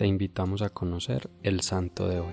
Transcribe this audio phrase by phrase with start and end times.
[0.00, 2.32] te invitamos a conocer el santo de hoy.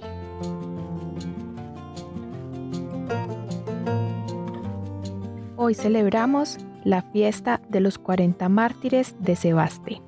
[5.57, 10.01] Hoy celebramos la fiesta de los 40 mártires de Sebaste.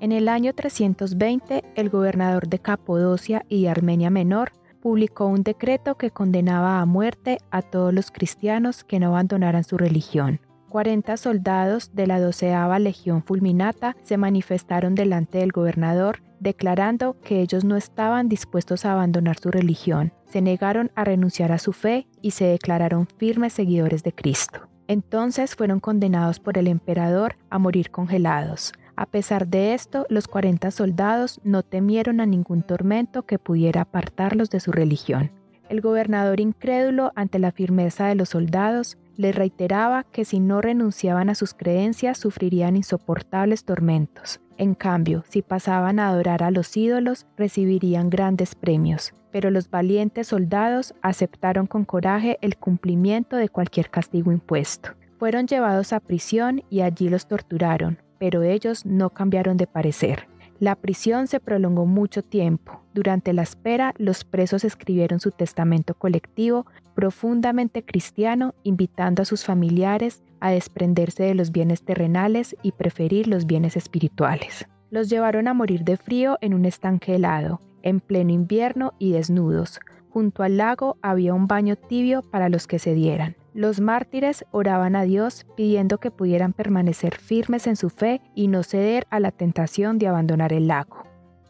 [0.00, 4.52] En el año 320, el gobernador de Capodocia y Armenia Menor
[4.82, 9.78] publicó un decreto que condenaba a muerte a todos los cristianos que no abandonaran su
[9.78, 10.38] religión.
[10.76, 17.64] 40 soldados de la doceava Legión Fulminata se manifestaron delante del gobernador declarando que ellos
[17.64, 22.32] no estaban dispuestos a abandonar su religión, se negaron a renunciar a su fe y
[22.32, 24.68] se declararon firmes seguidores de Cristo.
[24.86, 28.74] Entonces fueron condenados por el emperador a morir congelados.
[28.96, 34.50] A pesar de esto, los 40 soldados no temieron a ningún tormento que pudiera apartarlos
[34.50, 35.30] de su religión.
[35.70, 41.30] El gobernador incrédulo ante la firmeza de los soldados les reiteraba que si no renunciaban
[41.30, 44.40] a sus creencias sufrirían insoportables tormentos.
[44.58, 49.12] En cambio, si pasaban a adorar a los ídolos, recibirían grandes premios.
[49.30, 54.90] Pero los valientes soldados aceptaron con coraje el cumplimiento de cualquier castigo impuesto.
[55.18, 60.26] Fueron llevados a prisión y allí los torturaron, pero ellos no cambiaron de parecer.
[60.58, 62.80] La prisión se prolongó mucho tiempo.
[62.94, 70.22] Durante la espera, los presos escribieron su testamento colectivo profundamente cristiano, invitando a sus familiares
[70.40, 74.66] a desprenderse de los bienes terrenales y preferir los bienes espirituales.
[74.90, 79.78] Los llevaron a morir de frío en un estanque helado, en pleno invierno y desnudos.
[80.16, 83.36] Junto al lago había un baño tibio para los que se dieran.
[83.52, 88.62] Los mártires oraban a Dios pidiendo que pudieran permanecer firmes en su fe y no
[88.62, 91.02] ceder a la tentación de abandonar el lago.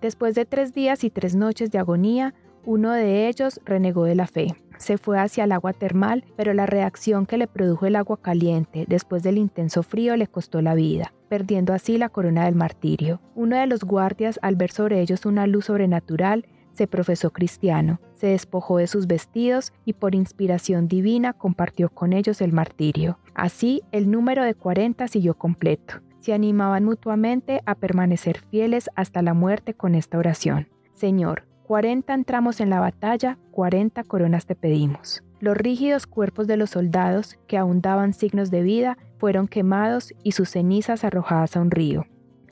[0.02, 4.26] Después de tres días y tres noches de agonía, uno de ellos renegó de la
[4.26, 4.56] fe.
[4.78, 8.84] Se fue hacia el agua termal, pero la reacción que le produjo el agua caliente
[8.88, 13.20] después del intenso frío le costó la vida, perdiendo así la corona del martirio.
[13.36, 18.28] Uno de los guardias, al ver sobre ellos una luz sobrenatural, se profesó cristiano, se
[18.28, 23.18] despojó de sus vestidos y por inspiración divina compartió con ellos el martirio.
[23.34, 25.94] Así, el número de 40 siguió completo.
[26.20, 30.68] Se animaban mutuamente a permanecer fieles hasta la muerte con esta oración.
[30.92, 35.22] Señor, 40 entramos en la batalla, 40 coronas te pedimos.
[35.40, 40.32] Los rígidos cuerpos de los soldados, que aún daban signos de vida, fueron quemados y
[40.32, 42.06] sus cenizas arrojadas a un río.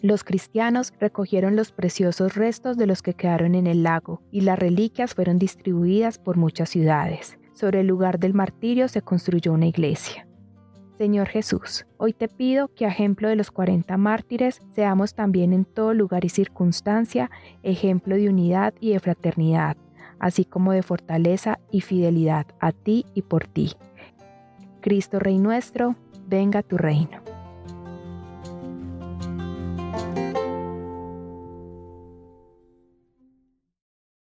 [0.05, 4.59] Los cristianos recogieron los preciosos restos de los que quedaron en el lago y las
[4.59, 7.39] reliquias fueron distribuidas por muchas ciudades.
[7.55, 10.29] Sobre el lugar del martirio se construyó una iglesia.
[10.99, 15.95] Señor Jesús, hoy te pido que ejemplo de los 40 mártires seamos también en todo
[15.95, 17.31] lugar y circunstancia
[17.63, 19.79] ejemplo de unidad y de fraternidad,
[20.19, 23.73] así como de fortaleza y fidelidad a ti y por ti.
[24.83, 27.24] Cristo Rey nuestro, venga tu reino.
[30.15, 30.44] Thank you.